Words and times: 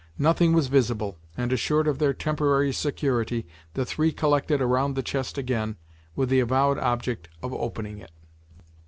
Nothing 0.17 0.53
was 0.53 0.65
visible, 0.65 1.19
and 1.37 1.53
assured 1.53 1.85
of 1.87 1.99
their 1.99 2.11
temporary 2.11 2.73
security, 2.73 3.45
the 3.75 3.85
three 3.85 4.11
collected 4.11 4.59
around 4.59 4.95
the 4.95 5.03
chest 5.03 5.37
again, 5.37 5.75
with 6.15 6.29
the 6.29 6.39
avowed 6.39 6.79
object 6.79 7.29
of 7.43 7.53
opening 7.53 7.99
it. 7.99 8.09